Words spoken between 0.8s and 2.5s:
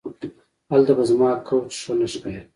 به زما کوچ ښه نه ښکاري